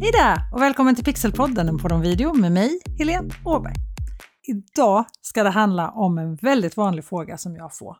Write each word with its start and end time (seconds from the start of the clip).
Hej 0.00 0.10
där 0.12 0.38
och 0.52 0.60
välkommen 0.60 0.94
till 0.94 1.04
Pixelpodden, 1.04 1.68
en 1.68 1.78
podd 1.78 1.92
om 1.92 2.00
video 2.00 2.34
med 2.34 2.52
mig, 2.52 2.80
Helene 2.98 3.28
Åberg. 3.44 3.74
Idag 4.46 5.04
ska 5.20 5.42
det 5.42 5.50
handla 5.50 5.90
om 5.90 6.18
en 6.18 6.36
väldigt 6.36 6.76
vanlig 6.76 7.04
fråga 7.04 7.38
som 7.38 7.56
jag 7.56 7.76
får. 7.76 7.96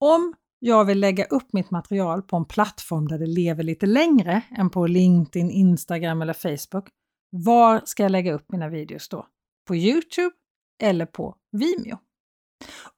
Om 0.00 0.34
jag 0.58 0.84
vill 0.84 1.00
lägga 1.00 1.24
upp 1.24 1.52
mitt 1.52 1.70
material 1.70 2.22
på 2.22 2.36
en 2.36 2.44
plattform 2.44 3.08
där 3.08 3.18
det 3.18 3.26
lever 3.26 3.62
lite 3.62 3.86
längre 3.86 4.42
än 4.58 4.70
på 4.70 4.86
LinkedIn, 4.86 5.50
Instagram 5.50 6.22
eller 6.22 6.32
Facebook, 6.32 6.88
var 7.30 7.82
ska 7.84 8.02
jag 8.02 8.12
lägga 8.12 8.32
upp 8.32 8.52
mina 8.52 8.68
videos 8.68 9.08
då? 9.08 9.26
På 9.66 9.76
Youtube 9.76 10.34
eller 10.82 11.06
på 11.06 11.36
Vimeo? 11.52 11.98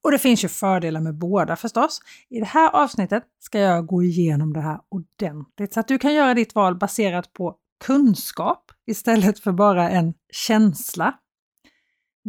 Och 0.05 0.11
det 0.11 0.19
finns 0.19 0.45
ju 0.45 0.49
fördelar 0.49 1.01
med 1.01 1.15
båda 1.15 1.57
förstås. 1.57 2.01
I 2.31 2.39
det 2.39 2.47
här 2.47 2.71
avsnittet 2.71 3.25
ska 3.39 3.59
jag 3.59 3.87
gå 3.87 4.03
igenom 4.03 4.53
det 4.53 4.61
här 4.61 4.81
ordentligt 4.89 5.73
så 5.73 5.81
att 5.81 5.89
du 5.89 5.99
kan 5.99 6.15
göra 6.15 6.35
ditt 6.35 6.55
val 6.55 6.79
baserat 6.79 7.33
på 7.33 7.57
kunskap 7.85 8.73
istället 8.87 9.39
för 9.39 9.53
bara 9.53 9.91
en 9.91 10.15
känsla. 10.33 11.15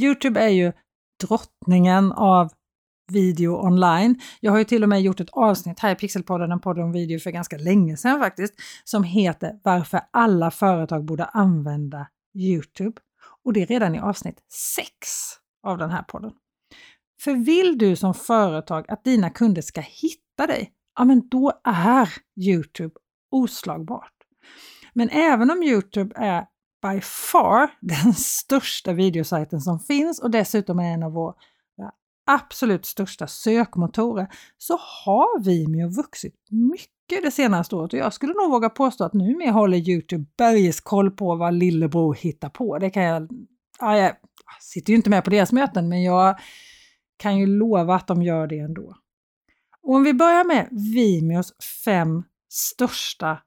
Youtube 0.02 0.40
är 0.40 0.50
ju 0.50 0.74
drottningen 1.28 2.12
av 2.12 2.50
video 3.12 3.66
online. 3.66 4.22
Jag 4.40 4.52
har 4.52 4.60
ju 4.60 4.64
till 4.64 4.84
och 4.84 4.90
med 4.90 5.02
gjort 5.02 5.20
ett 5.20 5.30
avsnitt 5.30 5.80
här 5.80 5.92
i 5.92 5.96
Pixelpodden, 5.96 6.52
en 6.52 6.60
podd 6.60 6.80
om 6.80 6.92
video 6.92 7.20
för 7.20 7.32
ganska 7.32 7.58
länge 7.58 7.98
sedan 7.98 8.20
faktiskt, 8.20 8.54
som 8.84 9.04
heter 9.04 9.60
Varför 9.64 10.02
alla 10.12 10.52
företag 10.52 11.06
borde 11.06 11.26
använda 11.26 12.08
Youtube. 12.36 13.02
Och 13.44 13.54
det 13.54 13.62
är 13.62 13.68
redan 13.68 13.96
i 13.96 14.00
avsnitt 14.00 14.44
6 14.78 14.90
av 15.64 15.78
den 15.78 15.90
här 15.90 16.04
podden. 16.04 16.32
För 17.22 17.34
vill 17.34 17.78
du 17.78 17.96
som 17.96 18.14
företag 18.14 18.92
att 18.92 19.04
dina 19.04 19.30
kunder 19.30 19.62
ska 19.62 19.82
hitta 19.82 20.48
dig, 20.48 20.72
ja 20.98 21.06
men 21.06 21.30
då 21.30 21.62
är 21.64 22.10
Youtube 22.40 22.96
oslagbart. 23.32 24.19
Men 25.00 25.10
även 25.10 25.52
om 25.52 25.64
Youtube 25.64 26.16
är 26.16 26.46
by 26.82 27.02
far 27.02 27.70
den 27.82 28.14
största 28.14 28.94
videosajten 28.94 29.62
som 29.62 29.80
finns 29.80 30.20
och 30.20 30.32
dessutom 30.32 30.80
är 30.80 30.94
en 30.94 31.04
av 31.04 31.12
våra 31.12 31.34
absolut 32.26 32.86
största 32.86 33.28
sökmotorer 33.28 34.28
så 34.58 34.74
har 34.74 35.44
Vimeo 35.44 35.90
vuxit 35.90 36.36
mycket 36.50 37.24
det 37.24 37.32
senaste 37.32 37.76
året 37.76 37.94
och 37.94 38.00
jag 38.00 38.14
skulle 38.14 38.34
nog 38.34 38.52
våga 38.52 38.70
påstå 38.70 39.04
att 39.04 39.14
numera 39.14 39.52
håller 39.52 39.78
Youtube 39.78 40.26
bergskoll 40.38 41.12
på 41.12 41.36
vad 41.36 41.54
lillebror 41.54 42.14
hittar 42.14 42.50
på. 42.50 42.78
Det 42.78 42.90
kan 42.90 43.04
jag, 43.04 43.30
ja, 43.80 43.98
jag 43.98 44.16
sitter 44.62 44.90
ju 44.90 44.98
inte 44.98 45.10
med 45.10 45.24
på 45.24 45.30
deras 45.30 45.52
möten 45.52 45.90
men 45.90 46.04
jag 46.04 46.40
kan 47.18 47.38
ju 47.38 47.46
lova 47.46 47.96
att 47.96 48.08
de 48.08 48.22
gör 48.22 48.48
det 48.48 48.60
ändå. 48.60 48.96
Och 49.82 49.96
om 49.96 50.04
vi 50.04 50.14
börjar 50.14 50.44
med 50.44 50.68
Vimeos 50.94 51.54
fem 51.86 52.24
största 52.50 53.38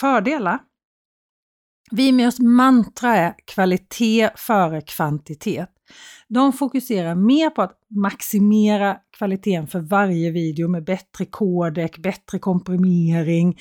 fördelar. 0.00 0.58
Vimeos 1.90 2.40
mantra 2.40 3.16
är 3.16 3.34
kvalitet 3.44 4.30
före 4.36 4.80
kvantitet. 4.80 5.70
De 6.28 6.52
fokuserar 6.52 7.14
mer 7.14 7.50
på 7.50 7.62
att 7.62 7.78
maximera 7.88 8.96
kvaliteten 9.18 9.66
för 9.66 9.80
varje 9.80 10.30
video 10.30 10.68
med 10.68 10.84
bättre 10.84 11.24
kodek, 11.24 11.98
bättre 11.98 12.38
komprimering. 12.38 13.58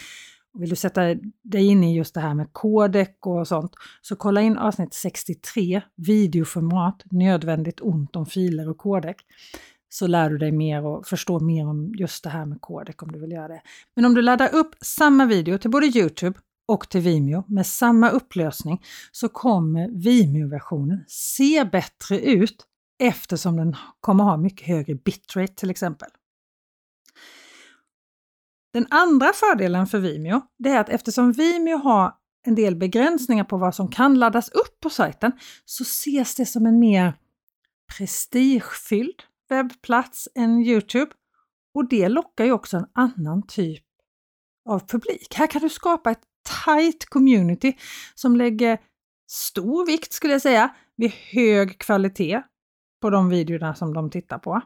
Vill 0.60 0.70
du 0.70 0.76
sätta 0.76 1.02
dig 1.44 1.66
in 1.66 1.84
i 1.84 1.96
just 1.96 2.14
det 2.14 2.22
här 2.22 2.34
med 2.34 2.48
kodek 2.52 3.18
och 3.26 3.48
sånt, 3.48 3.72
så 4.02 4.16
kolla 4.16 4.42
in 4.42 4.58
avsnitt 4.58 4.94
63, 4.94 5.82
videoformat, 5.96 7.04
nödvändigt 7.12 7.82
ont 7.82 8.16
om 8.16 8.26
filer 8.26 8.70
och 8.70 8.78
kodek. 8.78 9.18
Så 9.90 10.08
lär 10.08 10.30
du 10.30 10.38
dig 10.38 10.52
mer 10.52 10.86
och 10.86 11.08
förstår 11.08 11.40
mer 11.40 11.68
om 11.68 11.94
just 11.98 12.24
det 12.24 12.30
här 12.30 12.46
med 12.46 12.62
kodek 12.62 13.04
om 13.04 13.12
du 13.12 13.20
vill 13.20 13.32
göra 13.32 13.48
det. 13.48 13.62
Men 13.96 14.06
om 14.06 14.14
du 14.14 14.22
laddar 14.22 14.56
upp 14.56 14.76
samma 14.82 15.26
video 15.26 15.58
till 15.58 15.72
både 15.72 15.86
Youtube 15.86 16.40
och 16.68 16.90
till 16.90 17.02
Vimeo 17.02 17.44
med 17.48 17.68
samma 17.68 18.10
upplösning 18.10 18.84
så 19.12 19.30
kommer 19.30 19.90
Vimeo-versionen 19.90 21.04
se 21.08 21.66
bättre 21.72 22.20
ut 22.20 22.66
eftersom 23.00 23.58
den 23.58 23.76
kommer 24.00 24.24
ha 24.24 24.38
mycket 24.38 24.68
högre 24.68 24.96
bitrate 24.96 25.54
till 25.56 25.70
exempel. 25.70 26.10
Den 28.74 28.88
andra 28.90 29.34
fördelen 29.34 29.88
för 29.88 30.00
Vimeo 30.00 30.42
det 30.58 30.70
är 30.70 30.80
att 30.80 30.90
eftersom 30.90 31.32
Vimeo 31.32 31.78
har 31.78 32.14
en 32.46 32.56
del 32.56 32.76
begränsningar 32.76 33.44
på 33.44 33.58
vad 33.58 33.76
som 33.76 33.92
kan 33.92 34.20
laddas 34.20 34.50
upp 34.50 34.80
på 34.80 34.90
sajten 34.90 35.32
så 35.66 35.84
ses 35.84 36.36
det 36.36 36.46
som 36.46 36.66
en 36.66 36.80
mer 36.80 37.14
prestigefylld 37.98 39.24
webbplats 39.50 40.28
än 40.36 40.62
Youtube. 40.62 41.12
Och 41.74 41.90
det 41.90 42.10
lockar 42.10 42.46
ju 42.46 42.52
också 42.52 42.78
en 42.78 42.86
annan 42.94 43.48
typ 43.48 43.84
av 44.70 44.80
publik. 44.80 45.34
Här 45.36 45.48
kan 45.48 45.62
du 45.62 45.70
skapa 45.70 46.12
ett 46.12 46.24
tight 46.66 47.06
community 47.06 47.74
som 48.16 48.36
lägger 48.36 48.78
stor 49.28 49.86
vikt, 49.86 50.14
skulle 50.14 50.34
jag 50.34 50.42
säga, 50.42 50.76
vid 50.96 51.12
hög 51.12 51.80
kvalitet 51.80 52.42
på 53.02 53.10
de 53.10 53.30
videorna 53.30 53.76
som 53.76 53.94
de 53.94 54.10
tittar 54.10 54.38
på. 54.38 54.62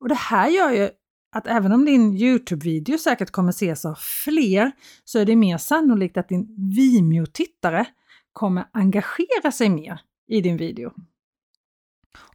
Och 0.00 0.08
det 0.08 0.14
här 0.14 0.48
gör 0.48 0.70
ju 0.70 0.90
att 1.32 1.46
även 1.46 1.72
om 1.72 1.84
din 1.84 2.16
Youtube-video 2.16 2.98
säkert 2.98 3.30
kommer 3.30 3.50
ses 3.50 3.84
av 3.84 3.94
fler 4.24 4.72
så 5.04 5.18
är 5.18 5.24
det 5.24 5.36
mer 5.36 5.58
sannolikt 5.58 6.16
att 6.16 6.28
din 6.28 6.56
Vimeo-tittare 6.76 7.86
kommer 8.32 8.64
engagera 8.72 9.52
sig 9.52 9.68
mer 9.68 10.00
i 10.28 10.40
din 10.40 10.56
video. 10.56 10.92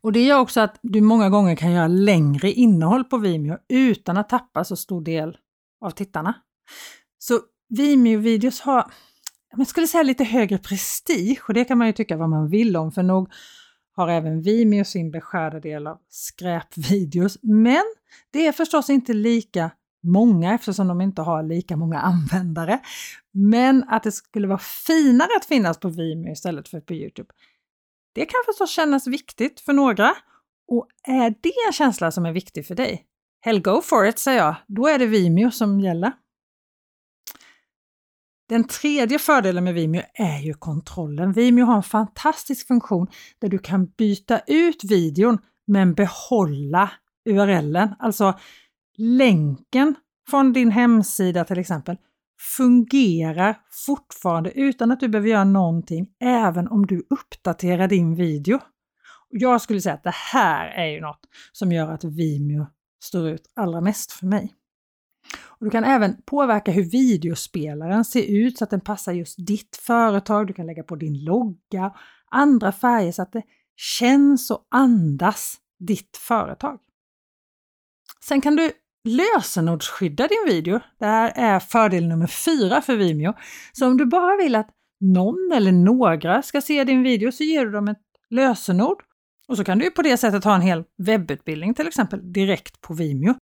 Och 0.02 0.12
det 0.12 0.24
gör 0.24 0.40
också 0.40 0.62
att 0.62 0.80
du 0.82 1.02
många 1.02 1.30
gånger 1.30 1.56
kan 1.56 1.72
göra 1.72 1.88
längre 1.88 2.52
innehåll 2.52 3.04
på 3.04 3.18
Vimeo 3.18 3.58
utan 3.70 4.18
att 4.18 4.30
tappa 4.30 4.64
så 4.64 4.76
stor 4.76 5.02
del 5.02 5.38
av 5.82 5.92
tittarna. 5.92 6.34
Så 7.18 7.40
Vimeo-videos 7.78 8.62
har, 8.62 8.92
jag 9.58 9.68
skulle 9.68 9.88
säga 9.88 10.04
lite 10.04 10.24
högre 10.24 10.58
prestige 10.58 11.42
och 11.48 11.54
det 11.54 11.66
kan 11.66 11.78
man 11.78 11.88
ju 11.88 11.94
tycka 11.94 12.18
vad 12.18 12.30
man 12.30 12.50
vill 12.50 12.78
om 12.78 12.92
för 12.92 13.04
nog 13.04 13.32
har 13.96 14.08
även 14.08 14.42
Vimeo 14.42 14.86
sin 14.86 15.12
beskärda 15.12 15.60
del 15.60 15.88
av 15.88 15.98
skräpvideos. 16.10 17.38
Men 17.42 17.84
det 18.32 18.48
är 18.48 18.52
förstås 18.52 18.90
inte 18.90 19.14
lika 19.14 19.72
många 20.04 20.54
eftersom 20.54 20.88
de 20.88 21.02
inte 21.02 21.22
har 21.22 21.44
lika 21.44 21.78
många 21.78 22.00
användare. 22.00 22.80
Men 23.34 23.84
att 23.90 24.04
det 24.04 24.12
skulle 24.12 24.48
vara 24.48 24.62
finare 24.88 25.30
att 25.38 25.46
finnas 25.46 25.80
på 25.80 25.90
Vimeo 25.90 26.32
istället 26.32 26.68
för 26.68 26.80
på 26.80 26.94
Youtube. 26.94 27.30
Det 28.14 28.26
kan 28.26 28.40
förstås 28.46 28.72
kännas 28.72 29.08
viktigt 29.08 29.60
för 29.60 29.74
några. 29.74 30.16
Och 30.68 30.88
är 31.04 31.30
det 31.30 31.54
en 31.68 31.74
känsla 31.74 32.12
som 32.12 32.26
är 32.26 32.32
viktig 32.32 32.68
för 32.68 32.76
dig? 32.76 33.06
Hell 33.42 33.62
go 33.62 33.82
for 33.82 34.08
it, 34.08 34.20
säger 34.20 34.40
jag. 34.40 34.56
Då 34.68 34.88
är 34.88 35.00
det 35.00 35.06
Vimeo 35.06 35.52
som 35.52 35.80
gäller. 35.80 36.12
Den 38.52 38.64
tredje 38.64 39.20
fördelen 39.20 39.64
med 39.64 39.74
Vimeo 39.74 40.02
är 40.14 40.40
ju 40.40 40.54
kontrollen. 40.54 41.32
Vimeo 41.32 41.66
har 41.66 41.76
en 41.76 41.84
fantastisk 41.84 42.68
funktion 42.68 43.08
där 43.40 43.50
du 43.50 43.60
kan 43.60 43.86
byta 43.86 44.40
ut 44.48 44.84
videon 44.84 45.38
men 45.68 45.94
behålla 45.94 46.92
URLen, 47.30 47.90
alltså 48.00 48.40
länken 48.98 49.96
från 50.30 50.54
din 50.54 50.72
hemsida 50.72 51.46
till 51.46 51.60
exempel 51.60 51.98
fungerar 52.58 53.60
fortfarande 53.86 54.52
utan 54.52 54.92
att 54.92 55.00
du 55.00 55.08
behöver 55.08 55.30
göra 55.30 55.44
någonting 55.44 56.08
även 56.20 56.68
om 56.68 56.86
du 56.86 57.08
uppdaterar 57.10 57.88
din 57.88 58.16
video. 58.16 58.60
Jag 59.30 59.62
skulle 59.62 59.82
säga 59.82 59.96
att 59.96 60.04
det 60.04 60.16
här 60.34 60.68
är 60.68 60.86
ju 60.86 61.02
något 61.02 61.22
som 61.52 61.72
gör 61.72 61.92
att 61.92 62.04
Vimeo 62.04 62.68
står 63.04 63.30
ut 63.30 63.52
allra 63.56 63.82
mest 63.82 64.12
för 64.12 64.26
mig. 64.26 64.54
Och 65.62 65.66
du 65.66 65.72
kan 65.72 65.84
även 65.84 66.22
påverka 66.26 66.72
hur 66.72 66.84
videospelaren 66.84 68.06
ser 68.06 68.24
ut 68.24 68.58
så 68.58 68.64
att 68.64 68.70
den 68.70 68.82
passar 68.82 69.14
just 69.14 69.36
ditt 69.48 69.78
företag. 69.82 70.48
Du 70.48 70.54
kan 70.54 70.66
lägga 70.66 70.84
på 70.84 70.96
din 70.96 71.24
logga, 71.24 71.94
andra 72.32 72.72
färger 72.72 73.12
så 73.12 73.22
att 73.22 73.32
det 73.32 73.44
känns 73.76 74.52
och 74.52 74.68
andas 74.72 75.58
ditt 75.80 76.18
företag. 76.18 76.80
Sen 78.24 78.42
kan 78.42 78.56
du 78.56 78.72
lösenordsskydda 79.04 80.28
din 80.28 80.56
video. 80.56 80.80
Det 81.00 81.06
här 81.06 81.32
är 81.36 81.60
fördel 81.60 82.08
nummer 82.08 82.28
fyra 82.28 82.82
för 82.82 82.96
Vimeo. 82.96 83.34
Så 83.74 83.88
om 83.88 83.98
du 83.98 84.06
bara 84.06 84.38
vill 84.38 84.56
att 84.56 84.70
någon 85.00 85.52
eller 85.54 85.72
några 85.72 86.42
ska 86.42 86.62
se 86.62 86.84
din 86.84 87.04
video 87.04 87.32
så 87.32 87.44
ger 87.44 87.66
du 87.66 87.72
dem 87.72 87.88
ett 87.88 88.02
lösenord 88.30 89.04
och 89.48 89.58
så 89.58 89.64
kan 89.64 89.80
du 89.80 89.92
på 89.92 90.02
det 90.02 90.18
sättet 90.18 90.44
ha 90.44 90.56
en 90.56 90.62
hel 90.62 90.84
webbutbildning 90.98 91.74
till 91.74 91.88
exempel 91.88 92.34
direkt 92.34 92.82
på 92.82 92.94
Vimeo. 92.94 93.36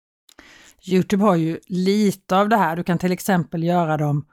Youtube 0.88 1.25
har 1.25 1.37
ju 1.37 1.61
lite 1.67 2.37
av 2.37 2.49
det 2.49 2.56
här. 2.56 2.77
Du 2.77 2.85
kan 2.85 2.99
till 2.99 3.12
exempel 3.12 3.65
göra 3.65 3.97
dem 3.97 4.27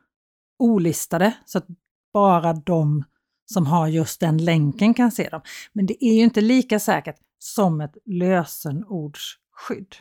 olistade 0.59 1.33
så 1.45 1.57
att 1.57 1.67
bara 2.13 2.53
de 2.53 3.03
som 3.45 3.65
har 3.65 3.87
just 3.87 4.19
den 4.19 4.37
länken 4.45 4.93
kan 4.93 5.11
se 5.11 5.29
dem. 5.29 5.41
Men 5.73 5.85
det 5.85 6.05
är 6.05 6.13
ju 6.13 6.21
inte 6.21 6.41
lika 6.41 6.79
säkert 6.79 7.15
som 7.39 7.81
ett 7.81 7.97
lösenordsskydd. 8.05 9.95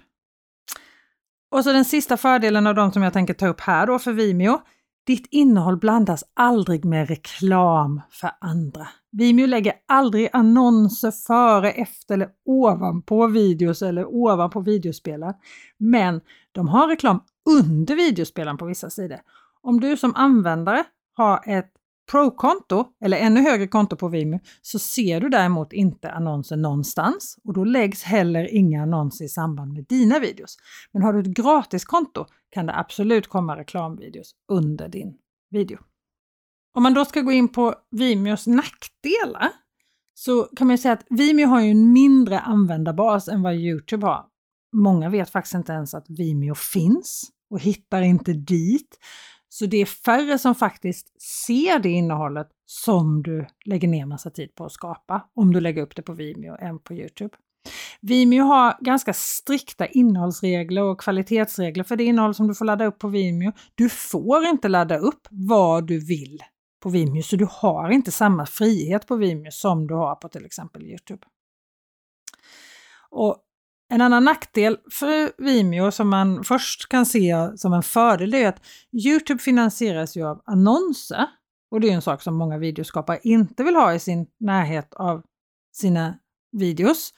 Och 1.51 1.65
så 1.65 1.73
den 1.73 1.85
sista 1.85 2.17
fördelen 2.17 2.67
av 2.67 2.75
de 2.75 2.93
som 2.93 3.03
jag 3.03 3.13
tänker 3.13 3.35
ta 3.35 3.47
upp 3.47 3.61
här 3.61 3.87
då 3.87 3.99
för 3.99 4.13
Vimeo. 4.13 4.61
Ditt 5.07 5.27
innehåll 5.31 5.77
blandas 5.77 6.25
aldrig 6.35 6.85
med 6.85 7.09
reklam 7.09 8.01
för 8.11 8.31
andra. 8.41 8.89
Vimeo 9.13 9.47
lägger 9.47 9.75
aldrig 9.89 10.29
annonser 10.33 11.11
före, 11.11 11.71
efter 11.71 12.15
eller 12.15 12.29
ovanpå 12.45 13.27
videos 13.27 13.83
eller 13.83 14.07
ovanpå 14.07 14.61
videospelaren. 14.61 15.35
Men 15.79 16.21
de 16.53 16.69
har 16.69 16.89
reklam 16.89 17.21
under 17.61 17.97
videospelaren 17.97 18.59
på 18.59 18.65
vissa 18.67 18.91
sidor. 18.91 19.19
Om 19.63 19.81
du 19.81 19.97
som 19.97 20.15
användare 20.15 20.85
har 21.13 21.41
ett 21.47 21.73
Pro-konto 22.13 22.85
eller 23.05 23.17
ännu 23.17 23.41
högre 23.41 23.67
konto 23.67 23.97
på 23.97 24.09
Vimeo 24.09 24.41
så 24.63 24.79
ser 24.79 25.21
du 25.21 25.29
däremot 25.29 25.73
inte 25.73 26.11
annonser 26.11 26.57
någonstans 26.57 27.39
och 27.45 27.53
då 27.53 27.65
läggs 27.65 28.03
heller 28.03 28.55
inga 28.55 28.83
annonser 28.83 29.25
i 29.25 29.29
samband 29.29 29.73
med 29.73 29.85
dina 29.89 30.19
videos. 30.19 30.57
Men 30.93 31.03
har 31.03 31.13
du 31.13 31.21
ett 31.21 31.27
gratiskonto 31.27 32.27
kan 32.51 32.67
det 32.67 32.79
absolut 32.79 33.29
komma 33.29 33.57
reklamvideos 33.57 34.35
under 34.53 34.89
din 34.89 35.15
video. 35.51 35.79
Om 36.75 36.83
man 36.83 36.95
då 36.95 37.05
ska 37.05 37.21
gå 37.21 37.33
in 37.33 37.49
på 37.49 37.75
Vimeos 37.91 38.47
nackdelar 38.47 39.49
så 40.15 40.43
kan 40.43 40.67
man 40.67 40.79
säga 40.79 40.93
att 40.95 41.07
Vimeo 41.11 41.47
har 41.47 41.61
ju 41.61 41.71
en 41.71 41.93
mindre 41.93 42.41
användarbas 42.41 43.29
än 43.29 43.43
vad 43.43 43.55
Youtube 43.55 44.07
har. 44.07 44.25
Många 44.73 45.11
vet 45.11 45.31
faktiskt 45.31 45.55
inte 45.55 45.73
ens 45.73 45.95
att 45.95 46.07
Vimeo 46.09 46.55
finns 46.55 47.31
och 47.51 47.61
hittar 47.61 48.03
inte 48.03 48.33
dit. 48.33 48.99
Så 49.53 49.67
det 49.67 49.77
är 49.77 49.87
färre 49.87 50.39
som 50.39 50.55
faktiskt 50.55 51.23
ser 51.23 51.79
det 51.79 51.89
innehållet 51.89 52.49
som 52.67 53.23
du 53.23 53.47
lägger 53.65 53.89
ner 53.89 54.07
massa 54.07 54.31
tid 54.31 54.55
på 54.55 54.65
att 54.65 54.73
skapa 54.73 55.29
om 55.35 55.53
du 55.53 55.61
lägger 55.61 55.83
upp 55.83 55.97
det 55.97 56.03
på 56.03 56.13
Vimeo 56.13 56.57
än 56.61 56.79
på 56.79 56.95
Youtube. 56.95 57.37
Vimeo 58.01 58.45
har 58.45 58.77
ganska 58.81 59.13
strikta 59.13 59.87
innehållsregler 59.87 60.83
och 60.83 61.01
kvalitetsregler 61.01 61.85
för 61.85 61.97
det 61.97 62.05
innehåll 62.05 62.35
som 62.35 62.49
du 62.49 62.55
får 62.55 62.65
ladda 62.65 62.85
upp 62.85 62.99
på 62.99 63.09
Vimeo. 63.09 63.53
Du 63.75 63.89
får 63.89 64.45
inte 64.45 64.69
ladda 64.69 64.99
upp 64.99 65.29
vad 65.31 65.87
du 65.87 66.07
vill 66.07 66.43
på 66.83 66.89
Vimeo, 66.89 67.23
så 67.23 67.37
du 67.37 67.47
har 67.51 67.91
inte 67.91 68.13
samma 68.13 68.47
frihet 68.47 69.07
på 69.07 69.17
Vimeo 69.17 69.51
som 69.51 69.87
du 69.87 69.95
har 69.95 70.15
på 70.15 70.29
till 70.29 70.47
exempel 70.47 70.83
Youtube. 70.83 71.27
Och 73.11 73.37
en 73.93 74.01
annan 74.01 74.25
nackdel 74.25 74.79
för 74.91 75.43
Vimeo 75.43 75.91
som 75.91 76.09
man 76.09 76.45
först 76.45 76.89
kan 76.89 77.07
se 77.07 77.51
som 77.57 77.73
en 77.73 77.83
fördel 77.83 78.35
är 78.35 78.49
att 78.49 78.67
Youtube 79.07 79.43
finansieras 79.43 80.17
ju 80.17 80.27
av 80.27 80.43
annonser. 80.45 81.27
Och 81.71 81.81
det 81.81 81.89
är 81.89 81.93
en 81.93 82.03
sak 82.03 82.23
som 82.23 82.35
många 82.35 82.59
videoskapare 82.59 83.19
inte 83.23 83.65
vill 83.65 83.77
ha 83.77 83.95
i 83.95 83.99
sin 83.99 84.27
närhet 84.41 84.95
av 84.95 85.23
sina 85.73 86.19
videos. 86.53 87.15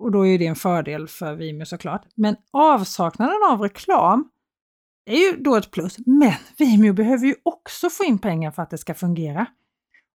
Och 0.00 0.12
då 0.12 0.26
är 0.26 0.38
det 0.38 0.46
en 0.46 0.56
fördel 0.56 1.08
för 1.08 1.34
Vimeo 1.34 1.66
såklart. 1.66 2.06
Men 2.14 2.36
avsaknaden 2.52 3.38
av 3.50 3.60
reklam 3.60 4.30
är 5.06 5.16
ju 5.16 5.42
då 5.42 5.56
ett 5.56 5.70
plus. 5.70 5.96
Men 6.06 6.34
Vimeo 6.58 6.92
behöver 6.92 7.26
ju 7.26 7.34
också 7.42 7.90
få 7.90 8.04
in 8.04 8.18
pengar 8.18 8.50
för 8.50 8.62
att 8.62 8.70
det 8.70 8.78
ska 8.78 8.94
fungera. 8.94 9.46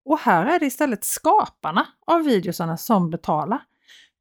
Och 0.06 0.20
här 0.20 0.46
är 0.46 0.60
det 0.60 0.66
istället 0.66 1.04
skaparna 1.04 1.88
av 2.08 2.24
videosarna 2.24 2.78
som 2.78 3.10
betalar. 3.10 3.64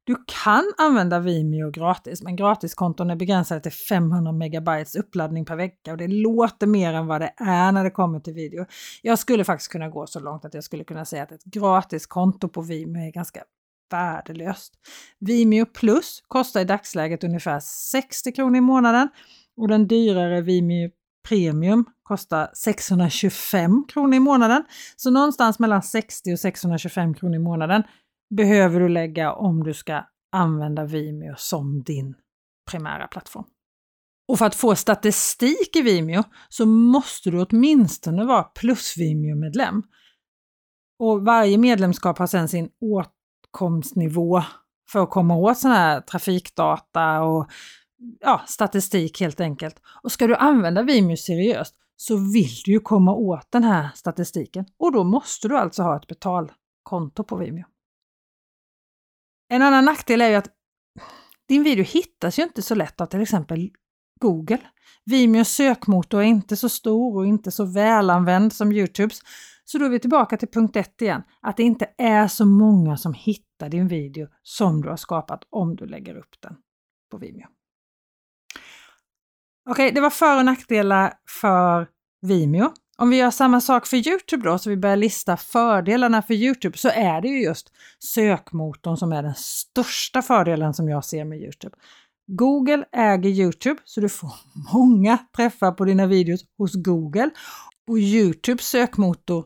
Du 0.03 0.15
kan 0.43 0.73
använda 0.77 1.19
Vimeo 1.19 1.71
gratis, 1.71 2.21
men 2.21 2.35
gratiskonton 2.35 3.09
är 3.09 3.15
begränsade 3.15 3.61
till 3.61 3.71
500 3.71 4.31
megabytes 4.31 4.95
uppladdning 4.95 5.45
per 5.45 5.55
vecka 5.55 5.91
och 5.91 5.97
det 5.97 6.07
låter 6.07 6.67
mer 6.67 6.93
än 6.93 7.07
vad 7.07 7.21
det 7.21 7.33
är 7.37 7.71
när 7.71 7.83
det 7.83 7.91
kommer 7.91 8.19
till 8.19 8.33
video. 8.33 8.65
Jag 9.01 9.19
skulle 9.19 9.43
faktiskt 9.43 9.71
kunna 9.71 9.89
gå 9.89 10.07
så 10.07 10.19
långt 10.19 10.45
att 10.45 10.53
jag 10.53 10.63
skulle 10.63 10.83
kunna 10.83 11.05
säga 11.05 11.23
att 11.23 11.31
ett 11.31 11.43
gratiskonto 11.43 12.49
på 12.49 12.61
Vimeo 12.61 13.07
är 13.07 13.11
ganska 13.11 13.43
värdelöst. 13.91 14.73
Vimeo 15.19 15.65
Plus 15.65 16.23
kostar 16.27 16.61
i 16.61 16.65
dagsläget 16.65 17.23
ungefär 17.23 17.59
60 17.59 18.31
kronor 18.31 18.57
i 18.57 18.61
månaden 18.61 19.09
och 19.57 19.67
den 19.67 19.87
dyrare 19.87 20.41
Vimeo 20.41 20.89
Premium 21.29 21.85
kostar 22.03 22.49
625 22.53 23.85
kronor 23.87 24.15
i 24.15 24.19
månaden. 24.19 24.63
Så 24.95 25.11
någonstans 25.11 25.59
mellan 25.59 25.81
60 25.81 26.33
och 26.33 26.39
625 26.39 27.13
kronor 27.13 27.35
i 27.35 27.39
månaden 27.39 27.83
behöver 28.35 28.79
du 28.79 28.89
lägga 28.89 29.33
om 29.33 29.63
du 29.63 29.73
ska 29.73 30.03
använda 30.31 30.85
Vimeo 30.85 31.35
som 31.37 31.83
din 31.83 32.15
primära 32.71 33.07
plattform. 33.07 33.45
Och 34.27 34.37
för 34.37 34.45
att 34.45 34.55
få 34.55 34.75
statistik 34.75 35.75
i 35.75 35.81
Vimeo 35.81 36.23
så 36.49 36.65
måste 36.65 37.31
du 37.31 37.45
åtminstone 37.45 38.25
vara 38.25 38.43
plus 38.43 38.97
Vimeo-medlem. 38.97 39.83
Och 40.99 41.25
varje 41.25 41.57
medlemskap 41.57 42.17
har 42.17 42.27
sedan 42.27 42.47
sin 42.47 42.69
åtkomstnivå 42.81 44.43
för 44.91 45.03
att 45.03 45.09
komma 45.09 45.35
åt 45.35 45.57
sådana 45.57 45.77
här 45.77 46.01
trafikdata 46.01 47.21
och 47.21 47.51
ja, 48.19 48.41
statistik 48.47 49.19
helt 49.21 49.39
enkelt. 49.39 49.75
Och 50.03 50.11
ska 50.11 50.27
du 50.27 50.35
använda 50.35 50.83
Vimeo 50.83 51.17
seriöst 51.17 51.75
så 51.95 52.17
vill 52.17 52.55
du 52.65 52.71
ju 52.71 52.79
komma 52.79 53.13
åt 53.13 53.51
den 53.51 53.63
här 53.63 53.89
statistiken 53.95 54.65
och 54.77 54.91
då 54.91 55.03
måste 55.03 55.47
du 55.47 55.57
alltså 55.57 55.83
ha 55.83 55.97
ett 55.97 56.07
betalkonto 56.07 57.23
på 57.23 57.35
Vimeo. 57.35 57.70
En 59.51 59.61
annan 59.61 59.85
nackdel 59.85 60.21
är 60.21 60.29
ju 60.29 60.35
att 60.35 60.47
din 61.47 61.63
video 61.63 61.83
hittas 61.83 62.39
ju 62.39 62.43
inte 62.43 62.61
så 62.61 62.75
lätt 62.75 63.01
av 63.01 63.05
till 63.05 63.21
exempel 63.21 63.69
Google. 64.19 64.61
Vimeos 65.05 65.49
sökmotor 65.49 66.19
är 66.19 66.25
inte 66.25 66.57
så 66.57 66.69
stor 66.69 67.17
och 67.17 67.25
inte 67.25 67.51
så 67.51 67.65
välanvänd 67.65 68.53
som 68.53 68.71
Youtubes. 68.71 69.19
Så 69.65 69.77
då 69.77 69.85
är 69.85 69.89
vi 69.89 69.99
tillbaka 69.99 70.37
till 70.37 70.47
punkt 70.47 70.75
ett 70.75 71.01
igen, 71.01 71.23
att 71.41 71.57
det 71.57 71.63
inte 71.63 71.87
är 71.97 72.27
så 72.27 72.45
många 72.45 72.97
som 72.97 73.13
hittar 73.13 73.69
din 73.69 73.87
video 73.87 74.27
som 74.43 74.81
du 74.81 74.89
har 74.89 74.97
skapat 74.97 75.43
om 75.49 75.75
du 75.75 75.85
lägger 75.85 76.15
upp 76.15 76.41
den 76.41 76.55
på 77.11 77.17
Vimeo. 77.17 77.47
Okej, 79.69 79.85
okay, 79.85 79.91
det 79.91 80.01
var 80.01 80.09
för 80.09 80.37
och 80.37 80.45
nackdelar 80.45 81.13
för 81.41 81.87
Vimeo. 82.21 82.73
Om 83.01 83.09
vi 83.09 83.17
gör 83.17 83.31
samma 83.31 83.61
sak 83.61 83.87
för 83.87 84.07
Youtube 84.07 84.49
då, 84.49 84.57
så 84.57 84.69
vi 84.69 84.77
börjar 84.77 84.95
lista 84.95 85.37
fördelarna 85.37 86.21
för 86.21 86.33
Youtube, 86.33 86.77
så 86.77 86.89
är 86.89 87.21
det 87.21 87.27
ju 87.27 87.43
just 87.43 87.71
sökmotorn 87.99 88.97
som 88.97 89.11
är 89.11 89.23
den 89.23 89.35
största 89.35 90.21
fördelen 90.21 90.73
som 90.73 90.89
jag 90.89 91.05
ser 91.05 91.25
med 91.25 91.41
Youtube. 91.41 91.75
Google 92.27 92.85
äger 92.91 93.29
Youtube, 93.29 93.81
så 93.85 94.01
du 94.01 94.09
får 94.09 94.33
många 94.73 95.17
träffar 95.17 95.71
på 95.71 95.85
dina 95.85 96.07
videos 96.07 96.41
hos 96.57 96.75
Google. 96.75 97.29
Och 97.89 97.99
Youtubes 97.99 98.67
sökmotor 98.67 99.45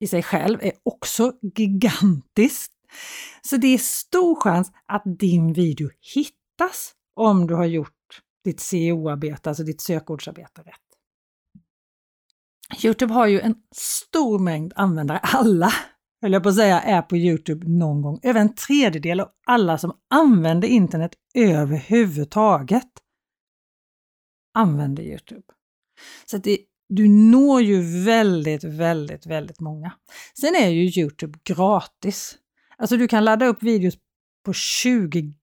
i 0.00 0.06
sig 0.06 0.22
själv 0.22 0.58
är 0.62 0.72
också 0.82 1.32
gigantisk. 1.56 2.72
Så 3.42 3.56
det 3.56 3.74
är 3.74 3.78
stor 3.78 4.40
chans 4.40 4.72
att 4.86 5.02
din 5.04 5.52
video 5.52 5.90
hittas 6.14 6.92
om 7.16 7.46
du 7.46 7.54
har 7.54 7.66
gjort 7.66 8.22
ditt 8.44 8.60
SEO-arbete, 8.60 9.50
alltså 9.50 9.64
ditt 9.64 9.80
sökordsarbete 9.80 10.62
rätt. 10.62 10.89
Youtube 12.84 13.14
har 13.14 13.26
ju 13.26 13.40
en 13.40 13.54
stor 13.76 14.38
mängd 14.38 14.72
användare. 14.76 15.18
Alla, 15.18 15.72
höll 16.22 16.32
jag 16.32 16.42
på 16.42 16.48
att 16.48 16.54
säga, 16.54 16.80
är 16.80 17.02
på 17.02 17.16
Youtube 17.16 17.68
någon 17.68 18.02
gång. 18.02 18.20
Över 18.22 18.40
en 18.40 18.54
tredjedel 18.54 19.20
av 19.20 19.28
alla 19.46 19.78
som 19.78 19.92
använder 20.10 20.68
internet 20.68 21.12
överhuvudtaget 21.34 22.90
använder 24.54 25.02
Youtube. 25.02 25.42
Så 26.24 26.38
det, 26.38 26.58
du 26.88 27.08
når 27.08 27.62
ju 27.62 28.04
väldigt, 28.04 28.64
väldigt, 28.64 29.26
väldigt 29.26 29.60
många. 29.60 29.92
Sen 30.40 30.54
är 30.54 30.68
ju 30.68 31.00
Youtube 31.00 31.38
gratis. 31.44 32.36
Alltså 32.76 32.96
du 32.96 33.08
kan 33.08 33.24
ladda 33.24 33.46
upp 33.46 33.62
videos 33.62 33.94
på 34.44 34.52
20 34.52 35.34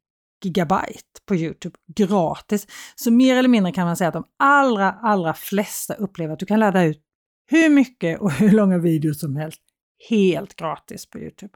gigabyte 0.44 1.04
på 1.26 1.36
Youtube 1.36 1.78
gratis. 1.96 2.68
Så 2.96 3.12
mer 3.12 3.36
eller 3.36 3.50
mindre 3.50 3.72
kan 3.72 3.86
man 3.86 3.98
säga 3.98 4.08
att 4.08 4.14
de 4.14 4.26
allra, 4.40 4.92
allra 4.92 5.34
flesta 5.34 5.94
upplever 5.94 6.34
att 6.34 6.40
du 6.40 6.46
kan 6.46 6.60
ladda 6.60 6.84
ut 6.84 7.07
hur 7.48 7.70
mycket 7.70 8.20
och 8.20 8.32
hur 8.32 8.52
långa 8.52 8.78
videos 8.78 9.20
som 9.20 9.36
helst 9.36 9.62
helt 10.10 10.56
gratis 10.56 11.10
på 11.10 11.20
Youtube. 11.20 11.54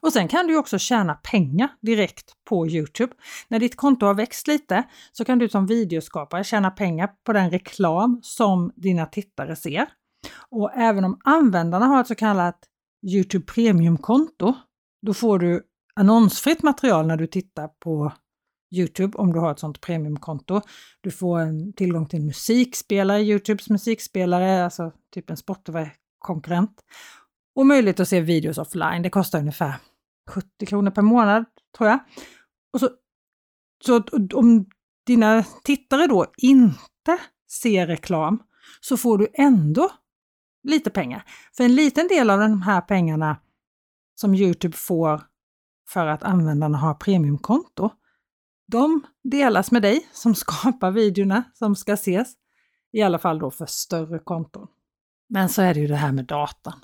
Och 0.00 0.12
sen 0.12 0.28
kan 0.28 0.46
du 0.46 0.56
också 0.56 0.78
tjäna 0.78 1.14
pengar 1.14 1.68
direkt 1.80 2.32
på 2.48 2.66
Youtube. 2.66 3.12
När 3.48 3.58
ditt 3.58 3.76
konto 3.76 4.06
har 4.06 4.14
växt 4.14 4.46
lite 4.46 4.82
så 5.12 5.24
kan 5.24 5.38
du 5.38 5.48
som 5.48 5.66
videoskapare 5.66 6.44
tjäna 6.44 6.70
pengar 6.70 7.10
på 7.26 7.32
den 7.32 7.50
reklam 7.50 8.20
som 8.22 8.72
dina 8.76 9.06
tittare 9.06 9.56
ser. 9.56 9.86
Och 10.50 10.72
även 10.74 11.04
om 11.04 11.20
användarna 11.24 11.86
har 11.86 12.00
ett 12.00 12.06
så 12.06 12.14
kallat 12.14 12.58
Youtube 13.14 13.44
Premium-konto, 13.44 14.54
då 15.06 15.14
får 15.14 15.38
du 15.38 15.62
annonsfritt 15.94 16.62
material 16.62 17.06
när 17.06 17.16
du 17.16 17.26
tittar 17.26 17.68
på 17.68 18.12
Youtube 18.70 19.18
om 19.18 19.32
du 19.32 19.38
har 19.38 19.52
ett 19.52 19.58
sånt 19.58 19.80
premiumkonto. 19.80 20.60
Du 21.00 21.10
får 21.10 21.38
en 21.38 21.72
tillgång 21.72 22.06
till 22.06 22.18
en 22.18 22.26
musikspelare, 22.26 23.22
Youtubes 23.22 23.70
musikspelare, 23.70 24.64
alltså 24.64 24.92
typ 25.14 25.30
en 25.30 25.36
Spotify-konkurrent. 25.36 26.84
Och 27.54 27.66
möjlighet 27.66 28.00
att 28.00 28.08
se 28.08 28.20
videos 28.20 28.58
offline. 28.58 29.02
Det 29.02 29.10
kostar 29.10 29.38
ungefär 29.38 29.74
70 30.30 30.66
kronor 30.66 30.90
per 30.90 31.02
månad, 31.02 31.44
tror 31.78 31.88
jag. 31.90 31.98
Och 32.72 32.80
så, 32.80 32.90
så 33.84 34.02
om 34.34 34.66
dina 35.06 35.44
tittare 35.64 36.06
då 36.06 36.26
inte 36.36 37.18
ser 37.62 37.86
reklam 37.86 38.42
så 38.80 38.96
får 38.96 39.18
du 39.18 39.28
ändå 39.34 39.90
lite 40.62 40.90
pengar. 40.90 41.24
För 41.56 41.64
en 41.64 41.74
liten 41.74 42.08
del 42.08 42.30
av 42.30 42.38
de 42.38 42.62
här 42.62 42.80
pengarna 42.80 43.36
som 44.14 44.34
Youtube 44.34 44.76
får 44.76 45.22
för 45.88 46.06
att 46.06 46.22
användarna 46.22 46.78
har 46.78 46.94
premiumkonto, 46.94 47.90
de 48.72 49.06
delas 49.24 49.70
med 49.70 49.82
dig 49.82 50.08
som 50.12 50.34
skapar 50.34 50.90
videorna 50.90 51.44
som 51.54 51.76
ska 51.76 51.92
ses. 51.92 52.32
I 52.92 53.02
alla 53.02 53.18
fall 53.18 53.38
då 53.38 53.50
för 53.50 53.66
större 53.66 54.18
konton. 54.18 54.66
Men 55.28 55.48
så 55.48 55.62
är 55.62 55.74
det 55.74 55.80
ju 55.80 55.86
det 55.86 55.96
här 55.96 56.12
med 56.12 56.24
datan. 56.24 56.80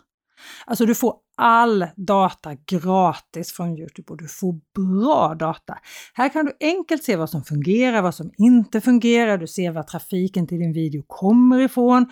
Alltså 0.66 0.86
du 0.86 0.94
får 0.94 1.14
all 1.36 1.86
data 1.96 2.54
gratis 2.54 3.52
från 3.52 3.78
Youtube 3.78 4.12
och 4.12 4.16
du 4.16 4.28
får 4.28 4.60
bra 4.74 5.34
data. 5.34 5.78
Här 6.14 6.28
kan 6.28 6.46
du 6.46 6.52
enkelt 6.60 7.04
se 7.04 7.16
vad 7.16 7.30
som 7.30 7.44
fungerar, 7.44 8.02
vad 8.02 8.14
som 8.14 8.30
inte 8.36 8.80
fungerar. 8.80 9.38
Du 9.38 9.46
ser 9.46 9.70
var 9.70 9.82
trafiken 9.82 10.46
till 10.46 10.58
din 10.58 10.72
video 10.72 11.02
kommer 11.06 11.60
ifrån, 11.60 12.06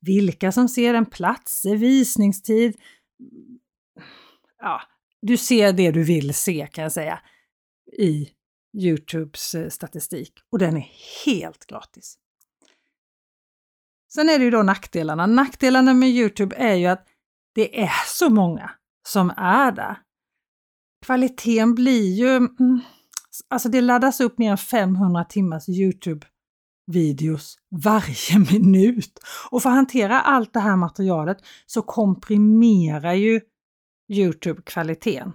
vilka 0.00 0.52
som 0.52 0.68
ser 0.68 0.92
den, 0.92 1.06
platser, 1.06 1.76
visningstid. 1.76 2.76
Ja, 4.58 4.80
du 5.22 5.36
ser 5.36 5.72
det 5.72 5.90
du 5.90 6.02
vill 6.02 6.34
se 6.34 6.68
kan 6.72 6.82
jag 6.82 6.92
säga 6.92 7.20
i 7.98 8.28
Youtubes 8.76 9.54
eh, 9.54 9.68
statistik 9.68 10.32
och 10.52 10.58
den 10.58 10.76
är 10.76 10.90
helt 11.24 11.66
gratis. 11.66 12.18
Sen 14.12 14.28
är 14.28 14.38
det 14.38 14.44
ju 14.44 14.50
då 14.50 14.62
nackdelarna. 14.62 15.26
Nackdelarna 15.26 15.94
med 15.94 16.08
Youtube 16.08 16.56
är 16.56 16.74
ju 16.74 16.86
att 16.86 17.06
det 17.54 17.82
är 17.82 18.06
så 18.06 18.30
många 18.30 18.70
som 19.08 19.30
är 19.36 19.72
där. 19.72 19.98
Kvaliteten 21.06 21.74
blir 21.74 22.14
ju... 22.14 22.36
Mm, 22.36 22.80
alltså 23.48 23.68
det 23.68 23.80
laddas 23.80 24.20
upp 24.20 24.38
mer 24.38 24.50
än 24.50 24.58
500 24.58 25.24
timmars 25.24 25.68
Youtube-videos 25.68 27.56
varje 27.70 28.38
minut. 28.52 29.18
Och 29.50 29.62
för 29.62 29.70
att 29.70 29.76
hantera 29.76 30.20
allt 30.20 30.52
det 30.52 30.60
här 30.60 30.76
materialet 30.76 31.38
så 31.66 31.82
komprimerar 31.82 33.14
ju 33.14 33.40
Youtube 34.12 34.62
kvaliteten. 34.62 35.32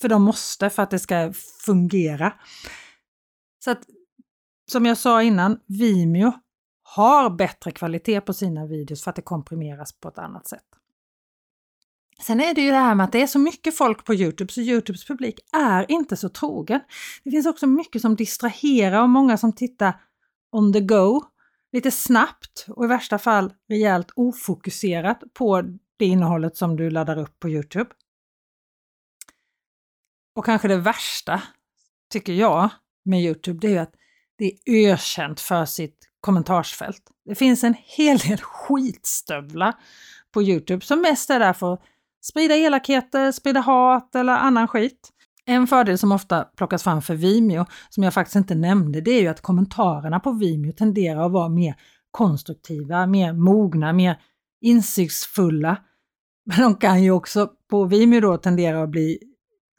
För 0.00 0.08
de 0.08 0.22
måste 0.22 0.70
för 0.70 0.82
att 0.82 0.90
det 0.90 0.98
ska 0.98 1.32
fungera. 1.66 2.32
Så 3.64 3.70
att, 3.70 3.82
som 4.70 4.86
jag 4.86 4.98
sa 4.98 5.22
innan, 5.22 5.60
Vimeo 5.66 6.32
har 6.82 7.30
bättre 7.30 7.70
kvalitet 7.70 8.20
på 8.20 8.32
sina 8.32 8.66
videos 8.66 9.04
för 9.04 9.10
att 9.10 9.16
det 9.16 9.22
komprimeras 9.22 9.92
på 9.92 10.08
ett 10.08 10.18
annat 10.18 10.48
sätt. 10.48 10.64
Sen 12.22 12.40
är 12.40 12.54
det 12.54 12.60
ju 12.60 12.70
det 12.70 12.76
här 12.76 12.94
med 12.94 13.04
att 13.04 13.12
det 13.12 13.22
är 13.22 13.26
så 13.26 13.38
mycket 13.38 13.76
folk 13.76 14.04
på 14.04 14.14
Youtube 14.14 14.52
så 14.52 14.60
Youtubes 14.60 15.06
publik 15.06 15.38
är 15.52 15.90
inte 15.90 16.16
så 16.16 16.28
trogen. 16.28 16.80
Det 17.24 17.30
finns 17.30 17.46
också 17.46 17.66
mycket 17.66 18.02
som 18.02 18.16
distraherar 18.16 19.02
och 19.02 19.08
många 19.08 19.36
som 19.36 19.52
tittar 19.52 20.00
on 20.52 20.72
the 20.72 20.80
go, 20.80 21.22
lite 21.72 21.90
snabbt 21.90 22.66
och 22.68 22.84
i 22.84 22.88
värsta 22.88 23.18
fall 23.18 23.52
rejält 23.68 24.10
ofokuserat 24.16 25.22
på 25.34 25.62
det 25.96 26.04
innehållet 26.04 26.56
som 26.56 26.76
du 26.76 26.90
laddar 26.90 27.18
upp 27.18 27.40
på 27.40 27.48
Youtube. 27.48 27.90
Och 30.36 30.44
kanske 30.44 30.68
det 30.68 30.76
värsta, 30.76 31.42
tycker 32.12 32.32
jag, 32.32 32.70
med 33.04 33.22
Youtube, 33.22 33.68
det 33.68 33.76
är 33.76 33.82
att 33.82 33.94
det 34.38 34.44
är 34.44 34.92
ökänt 34.92 35.40
för 35.40 35.64
sitt 35.64 36.08
kommentarsfält. 36.20 37.02
Det 37.24 37.34
finns 37.34 37.64
en 37.64 37.74
hel 37.78 38.18
del 38.18 38.38
skitstövlar 38.38 39.74
på 40.32 40.42
Youtube 40.42 40.84
som 40.84 41.00
mest 41.00 41.30
är 41.30 41.38
där 41.38 41.52
för 41.52 41.72
att 41.72 41.82
sprida 42.22 42.54
elakheter, 42.56 43.32
sprida 43.32 43.60
hat 43.60 44.14
eller 44.14 44.32
annan 44.32 44.68
skit. 44.68 45.10
En 45.44 45.66
fördel 45.66 45.98
som 45.98 46.12
ofta 46.12 46.44
plockas 46.44 46.82
fram 46.82 47.02
för 47.02 47.14
Vimeo, 47.14 47.66
som 47.88 48.02
jag 48.02 48.14
faktiskt 48.14 48.36
inte 48.36 48.54
nämnde, 48.54 49.00
det 49.00 49.10
är 49.10 49.20
ju 49.20 49.28
att 49.28 49.40
kommentarerna 49.40 50.20
på 50.20 50.32
Vimeo 50.32 50.72
tenderar 50.72 51.26
att 51.26 51.32
vara 51.32 51.48
mer 51.48 51.74
konstruktiva, 52.10 53.06
mer 53.06 53.32
mogna, 53.32 53.92
mer 53.92 54.20
insiktsfulla. 54.60 55.76
Men 56.46 56.60
de 56.60 56.74
kan 56.74 57.02
ju 57.02 57.10
också 57.10 57.50
på 57.70 57.84
Vimeo 57.84 58.20
då 58.20 58.36
tendera 58.36 58.82
att 58.82 58.90
bli 58.90 59.18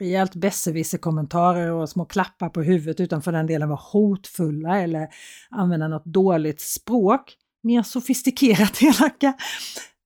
rejält 0.00 0.34
besserwisser-kommentarer 0.34 1.70
och 1.70 1.88
små 1.88 2.04
klappar 2.04 2.48
på 2.48 2.62
huvudet 2.62 3.00
utan 3.00 3.22
för 3.22 3.32
den 3.32 3.46
delen 3.46 3.68
vara 3.68 3.80
hotfulla 3.92 4.80
eller 4.80 5.08
använda 5.50 5.88
något 5.88 6.04
dåligt 6.04 6.60
språk. 6.60 7.36
Mer 7.62 7.82
sofistikerat 7.82 8.82
elaka. 8.82 9.34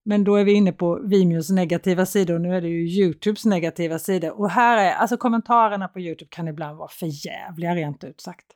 Men 0.05 0.25
då 0.25 0.37
är 0.37 0.45
vi 0.45 0.53
inne 0.53 0.73
på 0.73 1.01
Vimeos 1.05 1.51
negativa 1.51 2.07
sidor 2.07 2.35
och 2.35 2.41
nu 2.41 2.57
är 2.57 2.61
det 2.61 2.69
ju 2.69 2.89
Youtubes 2.89 3.45
negativa 3.45 3.99
sidor. 3.99 4.41
Och 4.41 4.51
här 4.51 4.79
är, 4.79 4.93
alltså 4.93 5.17
kommentarerna 5.17 5.89
på 5.89 6.01
Youtube 6.01 6.29
kan 6.31 6.49
ibland 6.49 6.79
vara 6.79 6.89
förjävliga 6.89 7.75
rent 7.75 8.05
ut 8.05 8.21
sagt. 8.21 8.47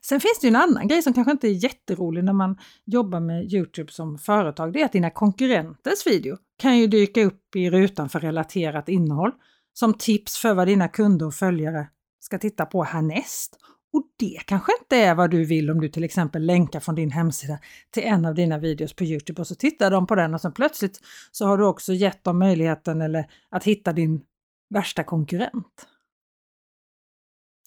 Sen 0.00 0.20
finns 0.20 0.38
det 0.40 0.46
ju 0.46 0.48
en 0.48 0.56
annan 0.56 0.88
grej 0.88 1.02
som 1.02 1.12
kanske 1.12 1.30
inte 1.32 1.48
är 1.48 1.64
jätterolig 1.64 2.24
när 2.24 2.32
man 2.32 2.58
jobbar 2.84 3.20
med 3.20 3.52
Youtube 3.52 3.92
som 3.92 4.18
företag. 4.18 4.72
Det 4.72 4.80
är 4.80 4.84
att 4.84 4.92
dina 4.92 5.10
konkurrenters 5.10 6.06
video 6.06 6.36
kan 6.58 6.78
ju 6.78 6.86
dyka 6.86 7.24
upp 7.24 7.56
i 7.56 7.70
rutan 7.70 8.08
för 8.08 8.20
relaterat 8.20 8.88
innehåll 8.88 9.32
som 9.72 9.94
tips 9.94 10.38
för 10.38 10.54
vad 10.54 10.68
dina 10.68 10.88
kunder 10.88 11.26
och 11.26 11.34
följare 11.34 11.88
ska 12.20 12.38
titta 12.38 12.66
på 12.66 12.84
härnäst. 12.84 13.58
Och 13.92 14.02
det 14.18 14.38
kanske 14.46 14.72
inte 14.80 14.96
är 14.96 15.14
vad 15.14 15.30
du 15.30 15.44
vill 15.44 15.70
om 15.70 15.80
du 15.80 15.88
till 15.88 16.04
exempel 16.04 16.46
länkar 16.46 16.80
från 16.80 16.94
din 16.94 17.10
hemsida 17.10 17.58
till 17.90 18.02
en 18.02 18.24
av 18.24 18.34
dina 18.34 18.58
videos 18.58 18.94
på 18.94 19.04
Youtube 19.04 19.40
och 19.40 19.46
så 19.46 19.54
tittar 19.54 19.90
de 19.90 20.06
på 20.06 20.14
den 20.14 20.34
och 20.34 20.40
så 20.40 20.50
plötsligt 20.50 21.00
så 21.30 21.46
har 21.46 21.58
du 21.58 21.64
också 21.64 21.92
gett 21.92 22.24
dem 22.24 22.38
möjligheten 22.38 23.00
eller 23.00 23.30
att 23.48 23.64
hitta 23.64 23.92
din 23.92 24.22
värsta 24.70 25.04
konkurrent. 25.04 25.86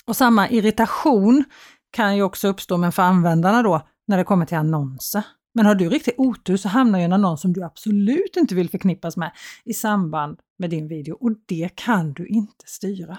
Och 0.05 0.15
samma 0.15 0.49
irritation 0.49 1.43
kan 1.91 2.15
ju 2.15 2.23
också 2.23 2.47
uppstå 2.47 2.77
men 2.77 2.91
för 2.91 3.03
användarna 3.03 3.63
då 3.63 3.87
när 4.07 4.17
det 4.17 4.23
kommer 4.23 4.45
till 4.45 4.57
annonser. 4.57 5.23
Men 5.55 5.65
har 5.65 5.75
du 5.75 5.89
riktigt 5.89 6.15
otur 6.17 6.57
så 6.57 6.69
hamnar 6.69 6.99
ju 6.99 7.05
en 7.05 7.13
annons 7.13 7.41
som 7.41 7.53
du 7.53 7.63
absolut 7.63 8.37
inte 8.37 8.55
vill 8.55 8.69
förknippas 8.69 9.17
med 9.17 9.31
i 9.65 9.73
samband 9.73 10.39
med 10.57 10.69
din 10.69 10.87
video 10.87 11.17
och 11.19 11.31
det 11.45 11.69
kan 11.75 12.13
du 12.13 12.27
inte 12.27 12.65
styra. 12.65 13.17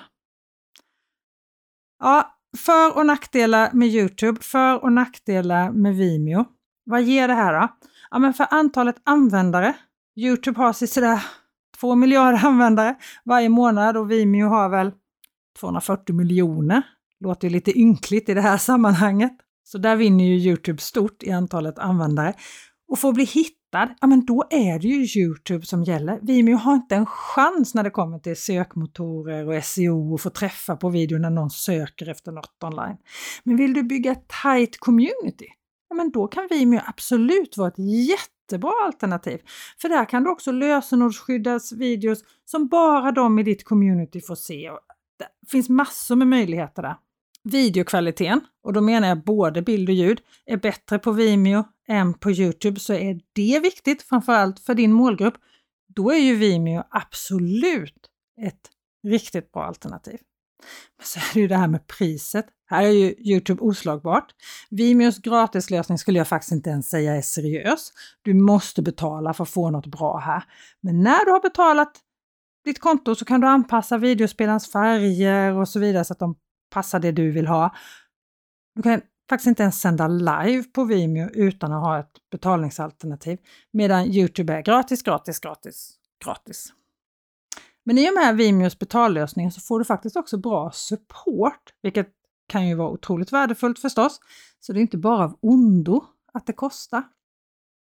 Ja, 1.98 2.38
för 2.56 2.96
och 2.96 3.06
nackdelar 3.06 3.72
med 3.72 3.88
Youtube, 3.88 4.40
för 4.42 4.82
och 4.82 4.92
nackdelar 4.92 5.72
med 5.72 5.96
Vimeo. 5.96 6.44
Vad 6.84 7.02
ger 7.02 7.28
det 7.28 7.34
här 7.34 7.60
då? 7.60 7.68
Ja, 8.10 8.18
men 8.18 8.34
för 8.34 8.46
antalet 8.50 8.96
användare. 9.04 9.74
Youtube 10.16 10.58
har 10.58 10.72
sådär 10.72 11.22
2 11.80 11.94
miljarder 11.94 12.38
användare 12.46 12.96
varje 13.24 13.48
månad 13.48 13.96
och 13.96 14.10
Vimeo 14.10 14.48
har 14.48 14.68
väl 14.68 14.92
240 15.60 16.14
miljoner. 16.14 16.82
Låter 17.20 17.48
ju 17.48 17.52
lite 17.52 17.78
ynkligt 17.78 18.28
i 18.28 18.34
det 18.34 18.40
här 18.40 18.58
sammanhanget. 18.58 19.32
Så 19.68 19.78
där 19.78 19.96
vinner 19.96 20.24
ju 20.24 20.34
Youtube 20.34 20.82
stort 20.82 21.22
i 21.22 21.30
antalet 21.30 21.78
användare. 21.78 22.34
Och 22.88 22.98
för 22.98 23.08
att 23.08 23.14
bli 23.14 23.24
hittad, 23.24 23.94
ja 24.00 24.06
men 24.06 24.26
då 24.26 24.44
är 24.50 24.78
det 24.78 24.88
ju 24.88 25.22
Youtube 25.22 25.66
som 25.66 25.84
gäller. 25.84 26.18
Vimeo 26.22 26.56
har 26.56 26.74
inte 26.74 26.96
en 26.96 27.06
chans 27.06 27.74
när 27.74 27.84
det 27.84 27.90
kommer 27.90 28.18
till 28.18 28.36
sökmotorer 28.36 29.48
och 29.48 29.64
SEO 29.64 30.14
och 30.14 30.20
få 30.20 30.30
träffa 30.30 30.76
på 30.76 30.88
video 30.88 31.18
när 31.18 31.30
någon 31.30 31.50
söker 31.50 32.08
efter 32.08 32.32
något 32.32 32.64
online. 32.64 32.96
Men 33.44 33.56
vill 33.56 33.74
du 33.74 33.82
bygga 33.82 34.12
ett 34.12 34.28
tight 34.42 34.78
community, 34.78 35.46
ja 35.88 35.96
men 35.96 36.10
då 36.10 36.26
kan 36.26 36.48
Vimeo 36.50 36.80
absolut 36.86 37.56
vara 37.56 37.68
ett 37.68 37.78
jättebra 38.08 38.72
alternativ. 38.84 39.40
För 39.80 39.88
där 39.88 40.04
kan 40.04 40.24
du 40.24 40.30
också 40.30 40.52
lösenordsskyddas 40.52 41.72
videos 41.72 42.18
som 42.44 42.68
bara 42.68 43.12
de 43.12 43.38
i 43.38 43.42
ditt 43.42 43.64
community 43.64 44.20
får 44.20 44.34
se. 44.34 44.70
Det 45.18 45.50
finns 45.50 45.68
massor 45.68 46.16
med 46.16 46.28
möjligheter 46.28 46.82
där. 46.82 46.96
Videokvaliteten, 47.50 48.40
och 48.62 48.72
då 48.72 48.80
menar 48.80 49.08
jag 49.08 49.24
både 49.24 49.62
bild 49.62 49.88
och 49.88 49.94
ljud, 49.94 50.20
är 50.46 50.56
bättre 50.56 50.98
på 50.98 51.12
Vimeo 51.12 51.64
än 51.88 52.14
på 52.14 52.30
Youtube 52.30 52.80
så 52.80 52.92
är 52.92 53.20
det 53.32 53.60
viktigt, 53.60 54.02
framförallt 54.02 54.60
för 54.60 54.74
din 54.74 54.92
målgrupp. 54.92 55.34
Då 55.94 56.10
är 56.10 56.18
ju 56.18 56.34
Vimeo 56.36 56.82
absolut 56.90 58.10
ett 58.42 58.70
riktigt 59.06 59.52
bra 59.52 59.64
alternativ. 59.64 60.18
Men 60.96 61.06
så 61.06 61.18
är 61.18 61.34
det 61.34 61.40
ju 61.40 61.48
det 61.48 61.56
här 61.56 61.68
med 61.68 61.86
priset. 61.86 62.46
Här 62.66 62.82
är 62.82 62.90
ju 62.90 63.14
Youtube 63.18 63.62
oslagbart. 63.62 64.34
Vimeos 64.70 65.18
gratislösning 65.18 65.98
skulle 65.98 66.18
jag 66.18 66.28
faktiskt 66.28 66.52
inte 66.52 66.70
ens 66.70 66.88
säga 66.88 67.16
är 67.16 67.22
seriös. 67.22 67.92
Du 68.22 68.34
måste 68.34 68.82
betala 68.82 69.34
för 69.34 69.42
att 69.42 69.50
få 69.50 69.70
något 69.70 69.86
bra 69.86 70.18
här. 70.18 70.44
Men 70.80 71.02
när 71.02 71.24
du 71.24 71.30
har 71.30 71.40
betalat 71.40 71.92
ditt 72.64 72.80
konto 72.80 73.14
så 73.14 73.24
kan 73.24 73.40
du 73.40 73.46
anpassa 73.46 73.98
videospelarens 73.98 74.72
färger 74.72 75.52
och 75.52 75.68
så 75.68 75.80
vidare 75.80 76.04
så 76.04 76.12
att 76.12 76.18
de 76.18 76.34
passar 76.70 77.00
det 77.00 77.12
du 77.12 77.30
vill 77.30 77.46
ha. 77.46 77.74
Du 78.74 78.82
kan 78.82 79.00
faktiskt 79.28 79.46
inte 79.46 79.62
ens 79.62 79.80
sända 79.80 80.08
live 80.08 80.62
på 80.62 80.84
Vimeo 80.84 81.28
utan 81.34 81.72
att 81.72 81.82
ha 81.82 81.98
ett 81.98 82.30
betalningsalternativ. 82.30 83.38
Medan 83.70 84.06
Youtube 84.06 84.54
är 84.54 84.62
gratis, 84.62 85.02
gratis, 85.02 85.40
gratis, 85.40 85.94
gratis. 86.24 86.72
Men 87.84 87.98
i 87.98 88.10
och 88.10 88.14
med 88.14 88.36
Vimeos 88.36 88.78
betallösning 88.78 89.50
så 89.50 89.60
får 89.60 89.78
du 89.78 89.84
faktiskt 89.84 90.16
också 90.16 90.36
bra 90.36 90.70
support, 90.70 91.74
vilket 91.82 92.08
kan 92.48 92.68
ju 92.68 92.74
vara 92.74 92.88
otroligt 92.88 93.32
värdefullt 93.32 93.78
förstås. 93.78 94.20
Så 94.60 94.72
det 94.72 94.78
är 94.78 94.82
inte 94.82 94.98
bara 94.98 95.24
av 95.24 95.38
ondo 95.42 96.04
att 96.32 96.46
det 96.46 96.52
kostar. 96.52 97.02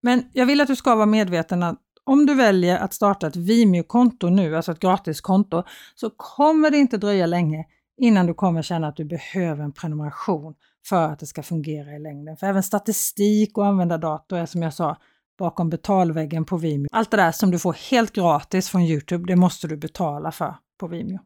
Men 0.01 0.29
jag 0.33 0.45
vill 0.45 0.61
att 0.61 0.67
du 0.67 0.75
ska 0.75 0.95
vara 0.95 1.05
medveten 1.05 1.63
att 1.63 1.79
om 2.03 2.25
du 2.25 2.33
väljer 2.33 2.77
att 2.77 2.93
starta 2.93 3.27
ett 3.27 3.35
Vimeo-konto 3.35 4.29
nu, 4.29 4.55
alltså 4.55 4.71
ett 4.71 4.79
gratiskonto, 4.79 5.63
så 5.95 6.09
kommer 6.09 6.71
det 6.71 6.77
inte 6.77 6.97
dröja 6.97 7.25
länge 7.25 7.65
innan 7.99 8.25
du 8.25 8.33
kommer 8.33 8.61
känna 8.61 8.87
att 8.87 8.95
du 8.95 9.05
behöver 9.05 9.63
en 9.63 9.73
prenumeration 9.73 10.55
för 10.85 11.07
att 11.07 11.19
det 11.19 11.25
ska 11.25 11.43
fungera 11.43 11.95
i 11.95 11.99
längden. 11.99 12.37
För 12.37 12.47
även 12.47 12.63
statistik 12.63 13.57
och 13.57 13.65
användardator 13.65 14.37
är 14.37 14.45
som 14.45 14.61
jag 14.61 14.73
sa 14.73 14.97
bakom 15.39 15.69
betalväggen 15.69 16.45
på 16.45 16.57
Vimeo. 16.57 16.87
Allt 16.91 17.11
det 17.11 17.17
där 17.17 17.31
som 17.31 17.51
du 17.51 17.59
får 17.59 17.73
helt 17.91 18.13
gratis 18.13 18.69
från 18.69 18.81
Youtube, 18.81 19.27
det 19.27 19.35
måste 19.35 19.67
du 19.67 19.77
betala 19.77 20.31
för 20.31 20.55
på 20.79 20.87
Vimeo. 20.87 21.19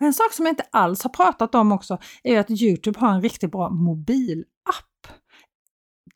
Och 0.00 0.06
en 0.06 0.14
sak 0.14 0.32
som 0.32 0.46
jag 0.46 0.52
inte 0.52 0.66
alls 0.72 1.02
har 1.02 1.10
pratat 1.10 1.54
om 1.54 1.72
också 1.72 1.98
är 2.22 2.40
att 2.40 2.50
Youtube 2.50 2.98
har 3.00 3.14
en 3.14 3.22
riktigt 3.22 3.52
bra 3.52 3.70
mobilapp. 3.70 4.46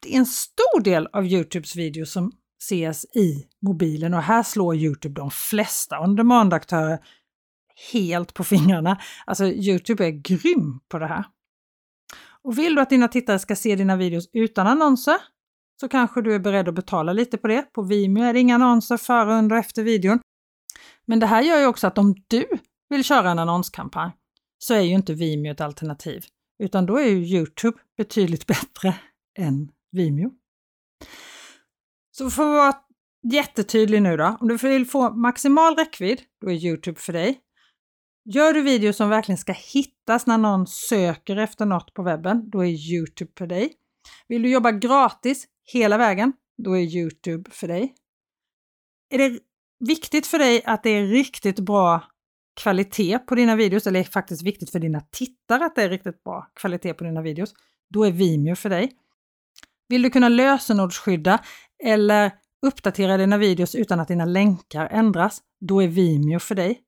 Det 0.03 0.15
är 0.15 0.19
en 0.19 0.27
stor 0.27 0.81
del 0.83 1.07
av 1.07 1.27
Youtubes 1.27 1.77
videos 1.77 2.13
som 2.13 2.33
ses 2.63 3.05
i 3.05 3.47
mobilen 3.63 4.15
och 4.15 4.23
här 4.23 4.43
slår 4.43 4.77
Youtube 4.77 5.21
de 5.21 5.31
flesta 5.31 6.01
on 6.01 6.17
demand-aktörer 6.17 6.99
helt 7.93 8.35
på 8.35 8.45
fingrarna. 8.45 9.01
Alltså 9.27 9.45
Youtube 9.45 10.07
är 10.07 10.11
grym 10.11 10.81
på 10.89 10.99
det 10.99 11.07
här. 11.07 11.25
Och 12.43 12.59
vill 12.59 12.75
du 12.75 12.83
att 12.83 12.91
dina 12.91 13.09
tittare 13.09 13.39
ska 13.39 13.57
se 13.57 13.77
dina 13.77 13.97
videos 13.97 14.29
utan 14.33 14.67
annonser 14.67 15.17
så 15.81 15.89
kanske 15.89 16.23
du 16.23 16.35
är 16.35 16.39
beredd 16.39 16.69
att 16.69 16.75
betala 16.75 17.13
lite 17.13 17.39
på 17.39 17.49
det. 17.49 17.63
På 17.63 17.83
Vimeo 17.83 18.25
är 18.25 18.33
det 18.33 18.41
inga 18.41 18.55
annonser 18.55 18.97
före, 18.97 19.35
under 19.35 19.57
och 19.57 19.61
efter 19.61 19.83
videon. 19.83 20.21
Men 21.07 21.21
det 21.21 21.27
här 21.27 21.43
gör 21.43 21.59
ju 21.61 21.67
också 21.67 21.87
att 21.87 21.99
om 21.99 22.15
du 22.29 22.47
vill 22.89 23.05
köra 23.05 23.31
en 23.31 23.39
annonskampanj 23.39 24.13
så 24.59 24.75
är 24.75 24.81
ju 24.81 24.95
inte 24.95 25.15
Vimeo 25.15 25.53
ett 25.53 25.61
alternativ, 25.61 26.25
utan 26.63 26.87
då 26.87 26.97
är 26.97 27.09
ju 27.09 27.37
Youtube 27.37 27.79
betydligt 27.97 28.47
bättre 28.47 28.95
än 29.39 29.71
Vimeo. 29.93 30.31
Så 32.11 32.31
för 32.31 32.43
att 32.43 32.49
vara 32.49 32.75
jättetydlig 33.33 34.03
nu 34.03 34.17
då, 34.17 34.37
om 34.41 34.49
du 34.49 34.57
vill 34.57 34.87
få 34.87 35.11
maximal 35.11 35.77
räckvidd, 35.77 36.23
då 36.41 36.51
är 36.51 36.55
Youtube 36.55 37.01
för 37.01 37.13
dig. 37.13 37.41
Gör 38.25 38.53
du 38.53 38.63
videos 38.63 38.97
som 38.97 39.09
verkligen 39.09 39.39
ska 39.39 39.53
hittas 39.53 40.27
när 40.27 40.39
någon 40.39 40.67
söker 40.67 41.37
efter 41.37 41.67
något 41.67 41.95
på 41.95 42.03
webben, 42.03 42.51
då 42.51 42.65
är 42.65 42.93
Youtube 42.93 43.33
för 43.39 43.47
dig. 43.47 43.73
Vill 44.29 44.43
du 44.43 44.51
jobba 44.51 44.73
gratis 44.73 45.47
hela 45.73 45.99
vägen, 45.99 46.33
då 46.63 46.79
är 46.79 46.81
Youtube 46.81 47.51
för 47.51 47.69
dig. 47.69 47.95
Är 49.11 49.19
det 49.19 49.39
viktigt 49.89 50.27
för 50.27 50.39
dig 50.39 50.63
att 50.65 50.83
det 50.83 50.91
är 50.91 51.07
riktigt 51.07 51.61
bra 51.61 52.03
kvalitet 52.61 53.19
på 53.19 53.35
dina 53.35 53.57
videos, 53.57 53.87
eller 53.87 54.01
är 54.01 54.05
faktiskt 54.05 54.43
viktigt 54.43 54.71
för 54.71 54.79
dina 54.79 55.01
tittare 55.01 55.65
att 55.65 55.75
det 55.75 55.83
är 55.83 55.89
riktigt 55.89 56.25
bra 56.25 56.51
kvalitet 56.55 56.95
på 56.95 57.05
dina 57.05 57.23
videos, 57.23 57.55
då 57.91 58.05
är 58.05 58.11
Vimeo 58.11 58.57
för 58.57 58.69
dig. 58.69 58.93
Vill 59.89 60.03
du 60.03 60.11
kunna 60.11 60.29
lösenordsskydda 60.29 61.45
eller 61.85 62.33
uppdatera 62.67 63.17
dina 63.17 63.39
videos 63.39 63.75
utan 63.75 64.01
att 64.01 64.09
dina 64.09 64.25
länkar 64.25 64.87
ändras, 64.87 65.43
då 65.61 65.83
är 65.83 65.89
Vimeo 65.89 66.39
för 66.39 66.55
dig. 66.55 66.81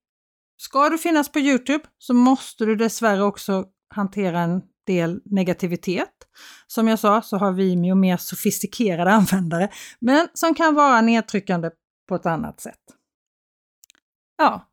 Ska 0.62 0.88
du 0.88 0.98
finnas 0.98 1.28
på 1.28 1.38
Youtube 1.38 1.84
så 1.98 2.14
måste 2.14 2.64
du 2.64 2.76
dessvärre 2.76 3.22
också 3.22 3.64
hantera 3.88 4.40
en 4.40 4.62
del 4.86 5.20
negativitet. 5.24 6.12
Som 6.66 6.88
jag 6.88 6.98
sa 6.98 7.22
så 7.22 7.36
har 7.36 7.52
Vimeo 7.52 7.94
mer 7.94 8.16
sofistikerade 8.16 9.10
användare, 9.12 9.68
men 10.00 10.28
som 10.34 10.54
kan 10.54 10.74
vara 10.74 11.00
nedtryckande 11.00 11.70
på 12.08 12.14
ett 12.14 12.26
annat 12.26 12.60
sätt. 12.60 12.80
Ja, 14.38 14.68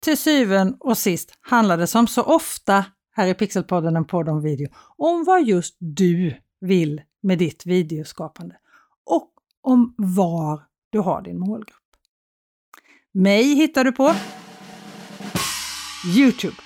till 0.00 0.18
syvende 0.18 0.76
och 0.80 0.98
sist 0.98 1.32
handlar 1.40 1.78
det 1.78 1.86
som 1.86 2.06
så 2.06 2.22
ofta 2.22 2.84
här 3.12 3.26
i 3.26 3.34
Pixelpodden 3.34 3.96
en 3.96 4.06
podd 4.06 4.28
om 4.28 4.42
video 4.42 4.68
om 4.96 5.24
vad 5.24 5.44
just 5.44 5.76
du 5.78 6.36
vill 6.60 7.02
med 7.22 7.38
ditt 7.38 7.66
videoskapande 7.66 8.56
och 9.04 9.32
om 9.62 9.94
var 9.98 10.62
du 10.90 10.98
har 10.98 11.22
din 11.22 11.38
målgrupp. 11.38 11.76
Mig 13.12 13.54
hittar 13.54 13.84
du 13.84 13.92
på 13.92 14.14
Youtube. 16.06 16.56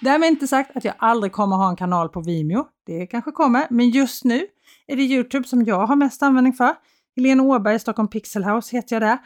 Därmed 0.00 0.28
inte 0.28 0.46
sagt 0.46 0.76
att 0.76 0.84
jag 0.84 0.94
aldrig 0.98 1.32
kommer 1.32 1.56
ha 1.56 1.68
en 1.68 1.76
kanal 1.76 2.08
på 2.08 2.20
Vimeo. 2.20 2.66
Det 2.86 3.06
kanske 3.06 3.30
kommer, 3.30 3.66
men 3.70 3.90
just 3.90 4.24
nu 4.24 4.46
är 4.86 4.96
det 4.96 5.02
Youtube 5.02 5.48
som 5.48 5.64
jag 5.64 5.86
har 5.86 5.96
mest 5.96 6.22
användning 6.22 6.52
för. 6.52 6.74
Helene 7.16 7.42
Åberg, 7.42 7.78
Stockholm 7.78 8.08
Pixel 8.08 8.44
House 8.44 8.76
heter 8.76 8.96
jag 8.96 9.02
där. 9.02 9.18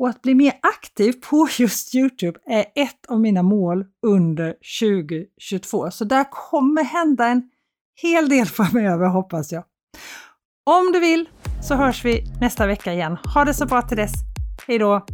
Och 0.00 0.08
att 0.08 0.22
bli 0.22 0.34
mer 0.34 0.52
aktiv 0.62 1.12
på 1.30 1.48
just 1.58 1.94
Youtube 1.94 2.40
är 2.46 2.64
ett 2.74 3.06
av 3.08 3.20
mina 3.20 3.42
mål 3.42 3.84
under 4.06 4.54
2022. 4.80 5.90
Så 5.90 6.04
där 6.04 6.26
kommer 6.30 6.84
hända 6.84 7.26
en 7.26 7.50
hel 8.02 8.28
del 8.28 8.46
framöver 8.46 9.06
hoppas 9.06 9.52
jag. 9.52 9.64
Om 10.64 10.92
du 10.92 11.00
vill 11.00 11.28
så 11.62 11.74
hörs 11.74 12.04
vi 12.04 12.24
nästa 12.40 12.66
vecka 12.66 12.92
igen. 12.92 13.16
Ha 13.34 13.44
det 13.44 13.54
så 13.54 13.66
bra 13.66 13.82
till 13.82 13.96
dess. 13.96 14.12
Hej 14.66 14.78
då! 14.78 15.06